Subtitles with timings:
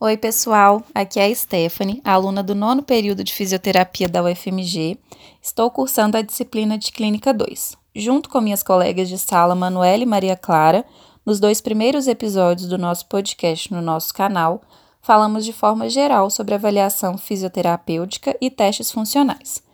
[0.00, 0.80] Oi, pessoal.
[0.94, 4.96] Aqui é a Stephanie, aluna do nono período de fisioterapia da UFMG.
[5.42, 7.76] Estou cursando a disciplina de Clínica 2.
[7.96, 10.84] Junto com minhas colegas de sala Manuela e Maria Clara,
[11.26, 14.62] nos dois primeiros episódios do nosso podcast no nosso canal,
[15.02, 19.64] falamos de forma geral sobre avaliação fisioterapêutica e testes funcionais.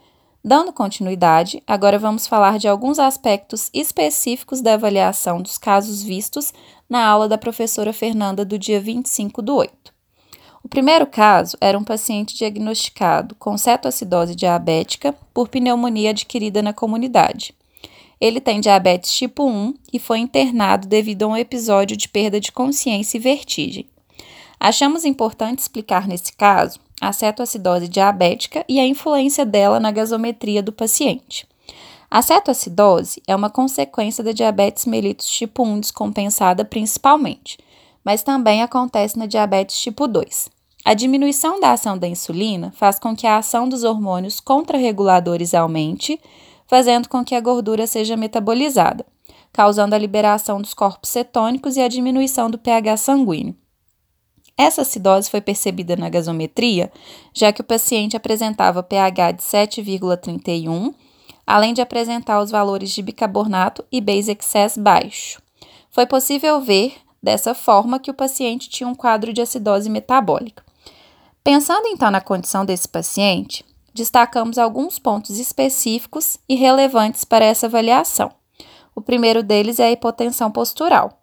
[0.43, 6.51] Dando continuidade, agora vamos falar de alguns aspectos específicos da avaliação dos casos vistos
[6.89, 9.94] na aula da professora Fernanda do dia 25 do 8.
[10.65, 17.53] O primeiro caso era um paciente diagnosticado com cetoacidose diabética por pneumonia adquirida na comunidade.
[18.19, 22.51] Ele tem diabetes tipo 1 e foi internado devido a um episódio de perda de
[22.51, 23.85] consciência e vertigem.
[24.59, 30.71] Achamos importante explicar nesse caso a cetoacidose diabética e a influência dela na gasometria do
[30.71, 31.47] paciente.
[32.09, 37.59] A cetoacidose é uma consequência da diabetes mellitus tipo 1 descompensada principalmente,
[38.03, 40.54] mas também acontece na diabetes tipo 2.
[40.87, 46.21] A diminuição da ação da insulina faz com que a ação dos hormônios contrarreguladores aumente,
[46.67, 49.03] fazendo com que a gordura seja metabolizada,
[49.51, 53.55] causando a liberação dos corpos cetônicos e a diminuição do pH sanguíneo.
[54.55, 56.91] Essa acidose foi percebida na gasometria,
[57.33, 60.93] já que o paciente apresentava pH de 7,31,
[61.47, 65.41] além de apresentar os valores de bicarbonato e base excess baixo.
[65.89, 70.64] Foi possível ver, dessa forma, que o paciente tinha um quadro de acidose metabólica.
[71.45, 78.31] Pensando então na condição desse paciente, destacamos alguns pontos específicos e relevantes para essa avaliação.
[78.95, 81.21] O primeiro deles é a hipotensão postural.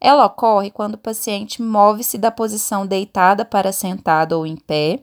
[0.00, 5.02] Ela ocorre quando o paciente move-se da posição deitada para sentada ou em pé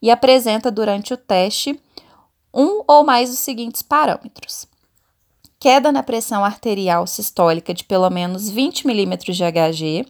[0.00, 1.78] e apresenta durante o teste
[2.54, 4.66] um ou mais dos seguintes parâmetros:
[5.60, 10.06] queda na pressão arterial sistólica de pelo menos 20 milímetros de Hg,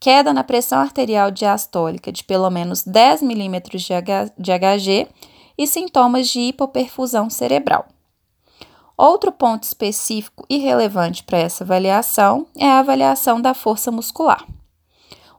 [0.00, 5.08] queda na pressão arterial diastólica de pelo menos 10 milímetros de Hg
[5.58, 7.86] e sintomas de hipoperfusão cerebral.
[8.96, 14.46] Outro ponto específico e relevante para essa avaliação é a avaliação da força muscular.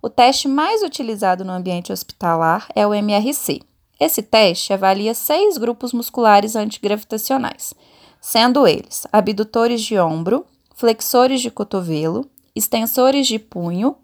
[0.02, 3.62] O teste mais utilizado no ambiente hospitalar é o MRC.
[4.00, 7.74] Esse teste avalia seis grupos musculares antigravitacionais,
[8.20, 10.44] sendo eles abdutores de ombro,
[10.76, 13.96] flexores de cotovelo, extensores de punho,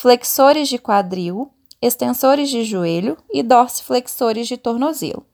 [0.00, 1.50] flexores de quadril,
[1.82, 5.26] extensores de joelho e dorsiflexores de tornozelo.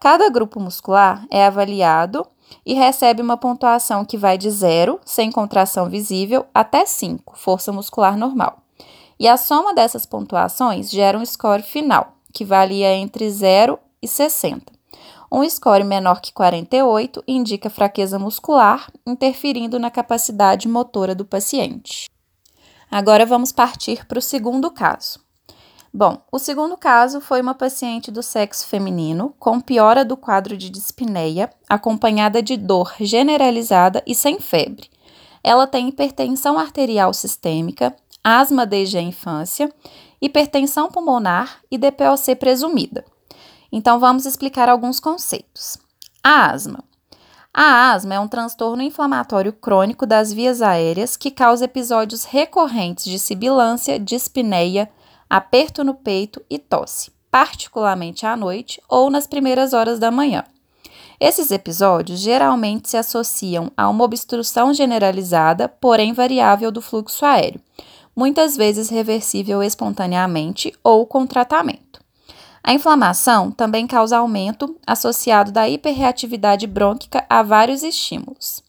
[0.00, 2.26] Cada grupo muscular é avaliado
[2.64, 8.16] e recebe uma pontuação que vai de 0, sem contração visível, até 5, força muscular
[8.16, 8.62] normal.
[9.20, 14.72] E a soma dessas pontuações gera um score final, que varia entre 0 e 60.
[15.30, 22.08] Um score menor que 48 indica fraqueza muscular, interferindo na capacidade motora do paciente.
[22.90, 25.20] Agora vamos partir para o segundo caso.
[25.92, 30.70] Bom, o segundo caso foi uma paciente do sexo feminino com piora do quadro de
[30.70, 34.90] dispneia, acompanhada de dor generalizada e sem febre.
[35.42, 39.72] Ela tem hipertensão arterial sistêmica, asma desde a infância,
[40.20, 43.04] hipertensão pulmonar e DPOC presumida.
[43.70, 45.78] Então vamos explicar alguns conceitos.
[46.22, 46.84] A asma
[47.60, 53.18] a asma é um transtorno inflamatório crônico das vias aéreas que causa episódios recorrentes de
[53.18, 54.88] sibilância, dispneia,
[55.28, 60.44] aperto no peito e tosse, particularmente à noite ou nas primeiras horas da manhã.
[61.18, 67.60] Esses episódios geralmente se associam a uma obstrução generalizada, porém variável do fluxo aéreo,
[68.14, 71.98] muitas vezes reversível espontaneamente ou com tratamento.
[72.68, 78.62] A inflamação também causa aumento associado da hiperreatividade brônquica a vários estímulos.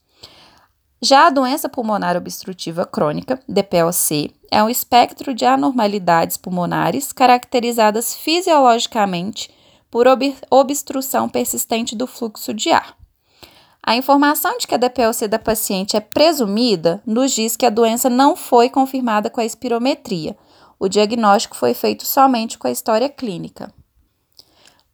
[1.02, 9.50] Já a doença pulmonar obstrutiva crônica, DPOC, é um espectro de anormalidades pulmonares caracterizadas fisiologicamente
[9.92, 12.96] por ob obstrução persistente do fluxo de ar.
[13.84, 18.10] A informação de que a DPOC da paciente é presumida nos diz que a doença
[18.10, 20.38] não foi confirmada com a espirometria.
[20.80, 23.78] O diagnóstico foi feito somente com a história clínica.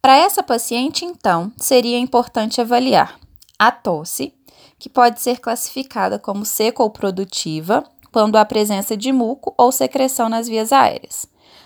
[0.05, 3.19] Para essa paciente, então, seria importante avaliar
[3.57, 4.35] a tosse,
[4.77, 10.29] que pode ser classificada como seca ou produtiva, quando há presença de muco ou secreção
[10.29, 11.25] nas vias aéreas.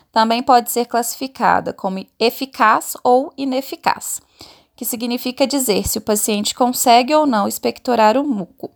[0.10, 4.22] Também pode ser classificada como eficaz ou ineficaz,
[4.74, 8.72] que significa dizer se o paciente consegue ou não expectorar o muco.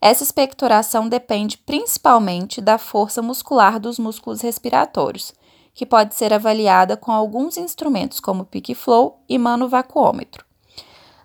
[0.00, 5.34] Essa expectoração depende principalmente da força muscular dos músculos respiratórios,
[5.74, 10.44] que pode ser avaliada com alguns instrumentos como Flow e manovacuômetro.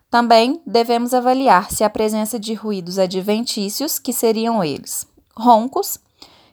[0.10, 6.00] Também devemos avaliar se a presença de ruídos adventícios, que seriam eles roncos,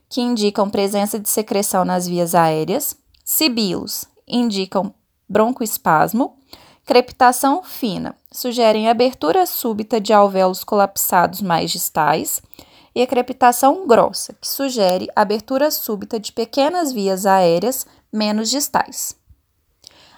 [0.08, 4.92] que indicam presença de secreção nas vias aéreas, Sibilos indicam
[5.28, 6.36] broncoespasmo.
[6.84, 12.42] Crepitação fina sugerem abertura súbita de alvéolos colapsados mais distais.
[12.94, 19.16] E a crepitação grossa, que sugere abertura súbita de pequenas vias aéreas menos distais.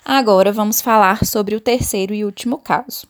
[0.05, 3.07] Agora vamos falar sobre o terceiro e último caso.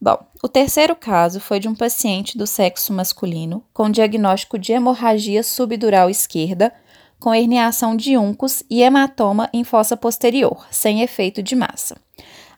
[0.00, 5.42] Bom, o terceiro caso foi de um paciente do sexo masculino com diagnóstico de hemorragia
[5.42, 6.72] subdural esquerda,
[7.18, 11.96] com herniação de uncos e hematoma em fossa posterior, sem efeito de massa.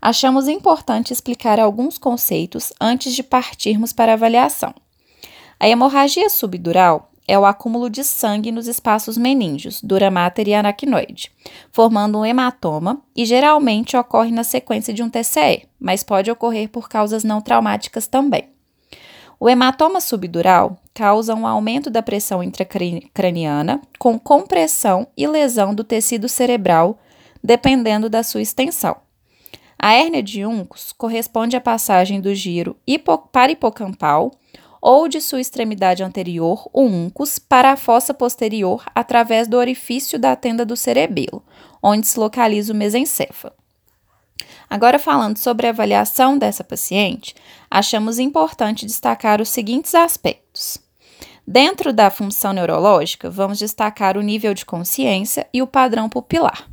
[0.03, 4.75] Achamos importante explicar alguns conceitos antes de partirmos para a avaliação.
[5.61, 11.31] A hemorragia subdural é o acúmulo de sangue nos espaços meníngeos, dura mater e aracnoide,
[11.71, 16.89] formando um hematoma e geralmente ocorre na sequência de um TCE, mas pode ocorrer por
[16.89, 18.49] causas não traumáticas também.
[19.39, 26.27] O hematoma subdural causa um aumento da pressão intracraniana com compressão e lesão do tecido
[26.27, 26.99] cerebral,
[27.45, 28.97] dependendo da sua extensão.
[29.79, 32.77] A hérnia de Uncos corresponde à passagem do giro
[33.31, 34.31] paripocampal
[34.81, 40.35] ou de sua extremidade anterior, o uncus, para a fossa posterior através do orifício da
[40.35, 41.45] tenda do cerebelo,
[41.83, 43.55] onde se localiza o mesencéfalo.
[44.69, 47.35] Agora, falando sobre a avaliação dessa paciente,
[47.71, 50.79] achamos importante destacar os seguintes aspectos.
[51.47, 56.69] Dentro da função neurológica, vamos destacar o nível de consciência e o padrão pupilar.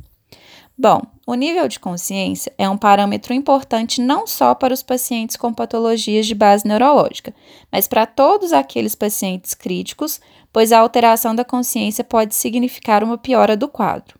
[0.80, 5.52] Bom, o nível de consciência é um parâmetro importante não só para os pacientes com
[5.52, 7.34] patologias de base neurológica,
[7.72, 10.20] mas para todos aqueles pacientes críticos,
[10.52, 14.16] pois a alteração da consciência pode significar uma piora do quadro.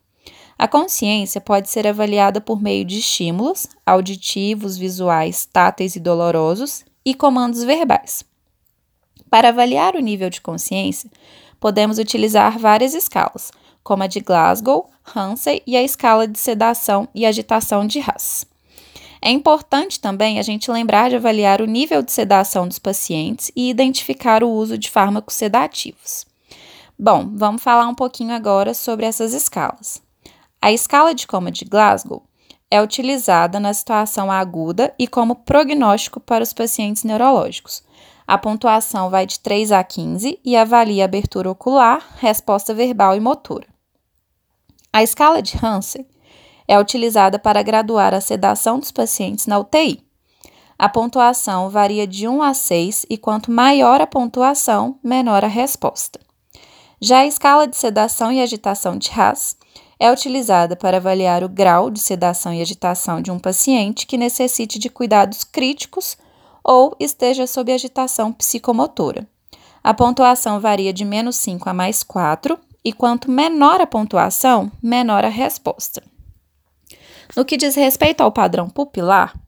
[0.59, 7.15] A consciência pode ser avaliada por meio de estímulos auditivos, visuais, táteis e dolorosos e
[7.15, 8.25] comandos verbais.
[9.31, 11.09] Para avaliar o nível de consciência,
[11.61, 13.53] podemos utilizar várias escalas,
[13.89, 18.45] como a de Glasgow, Hansen e a escala de sedação e agitação de Haas.
[19.23, 23.71] É importante também a gente lembrar de avaliar o nível de sedação dos pacientes e
[23.71, 26.27] identificar o uso de fármacos sedativos.
[26.99, 30.03] Bom, vamos falar um pouquinho agora sobre essas escalas.
[30.61, 32.23] A escala de coma de Glasgow
[32.71, 37.83] é utilizada na situação aguda e como prognóstico para os pacientes neurológicos.
[38.27, 43.78] A pontuação vai de 3 a 15 e avalia abertura ocular, resposta verbal e motora.
[44.99, 46.05] A escala de Hansen
[46.67, 50.05] é utilizada para graduar a sedação dos pacientes na UTI.
[50.77, 56.19] A pontuação varia de 1 a 6 e quanto maior a pontuação, menor a resposta.
[57.01, 59.57] Já a escala de sedação e agitação de Haas
[60.01, 64.81] é utilizada para avaliar o grau de sedação e agitação de um paciente que necessite
[64.81, 66.19] de cuidados críticos
[66.65, 69.29] ou esteja sob agitação psicomotora.
[69.81, 72.59] A pontuação varia de menos 5 a mais 4
[72.89, 76.03] e quanto menor a pontuação, menor a resposta.
[77.37, 79.39] No que diz respeito ao padrão pupilar,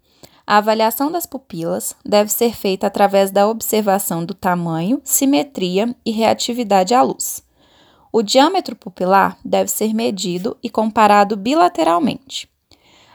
[0.46, 6.92] a avaliação das pupilas deve ser feita através da observação do tamanho, simetria e reatividade
[6.92, 7.42] à luz.
[8.12, 12.46] O diâmetro pupilar deve ser medido e comparado bilateralmente.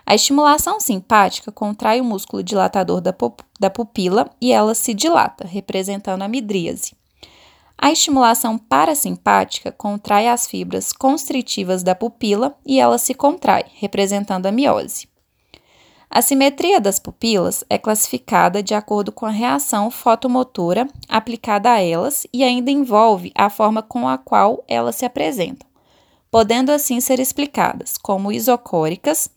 [0.07, 6.27] A estimulação simpática contrai o músculo dilatador da pupila e ela se dilata, representando a
[6.27, 6.93] midríase.
[7.77, 14.51] A estimulação parasimpática contrai as fibras constritivas da pupila e ela se contrai, representando a
[14.51, 15.07] miose.
[16.09, 22.25] A simetria das pupilas é classificada de acordo com a reação fotomotora aplicada a elas
[22.31, 25.67] e ainda envolve a forma com a qual elas se apresentam,
[26.31, 29.29] podendo assim ser explicadas como isocóricas,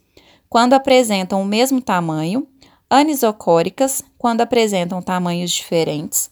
[0.49, 2.47] quando apresentam o mesmo tamanho,
[2.89, 6.31] anisocóricas, quando apresentam tamanhos diferentes,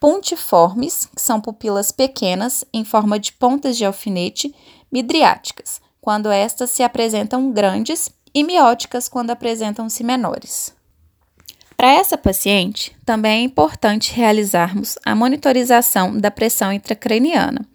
[0.00, 4.54] pontiformes, que são pupilas pequenas em forma de pontas de alfinete,
[4.90, 10.76] midriáticas, quando estas se apresentam grandes, e mióticas, quando apresentam-se menores.
[11.74, 17.66] Para essa paciente, também é importante realizarmos a monitorização da pressão intracraniana.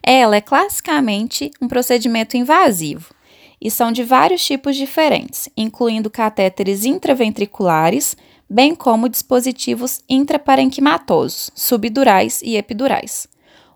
[0.00, 3.12] Ela é classicamente um procedimento invasivo
[3.60, 8.16] e são de vários tipos diferentes, incluindo catéteres intraventriculares,
[8.54, 13.26] bem como dispositivos intraparenquimatosos, subdurais e epidurais.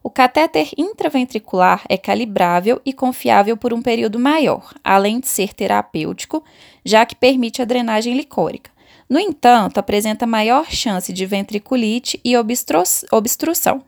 [0.04, 6.44] O catéter intraventricular é calibrável e confiável por um período maior, além de ser terapêutico,
[6.84, 8.70] já que permite a drenagem licórica.
[9.10, 13.82] No entanto, apresenta maior chance de ventriculite e obstru obstrução.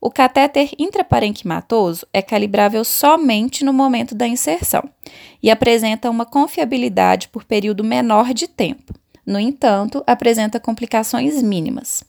[0.00, 4.82] O catéter intraparenquimatoso é calibrável somente no momento da inserção
[5.40, 8.92] e apresenta uma confiabilidade por período menor de tempo.
[9.26, 12.04] No entanto, apresenta complicações mínimas.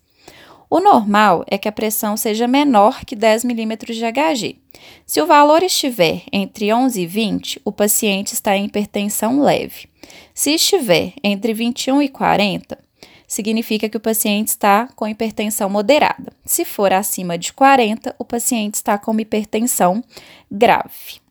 [0.70, 4.60] O normal é que a pressão seja menor que 10 milímetros de Hg.
[5.06, 9.88] Se o valor estiver entre 11 e 20, o paciente está em hipertensão leve.
[10.34, 12.78] Se estiver entre 21 e 40,
[13.26, 16.34] significa que o paciente está com hipertensão moderada.
[16.46, 20.04] Se for acima de 40, o paciente está com hipertensão
[20.52, 21.22] grave.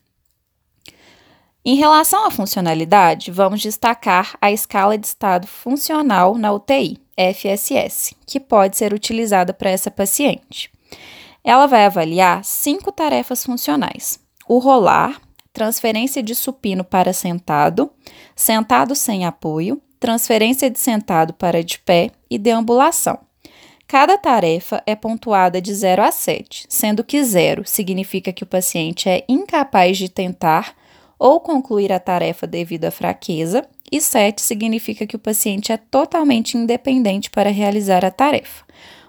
[1.68, 8.38] Em relação à funcionalidade, vamos destacar a escala de estado funcional na UTI, FSS, que
[8.38, 10.70] pode ser utilizada para essa paciente.
[11.42, 15.20] Ela vai avaliar cinco tarefas funcionais: o rolar,
[15.52, 17.90] transferência de supino para sentado,
[18.36, 23.18] sentado sem apoio, transferência de sentado para de pé e deambulação.
[23.88, 29.08] Cada tarefa é pontuada de 0 a 7, sendo que 0 significa que o paciente
[29.08, 30.76] é incapaz de tentar
[31.18, 36.56] ou concluir a tarefa devido à fraqueza, e 7 significa que o paciente é totalmente
[36.56, 38.64] independente para realizar a tarefa.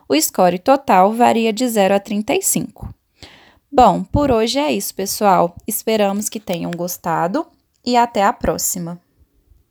[0.07, 2.93] O score total varia de 0 a 35.
[3.71, 5.55] Bom, por hoje é isso, pessoal.
[5.67, 7.45] Esperamos que tenham gostado
[7.85, 8.99] e até a próxima.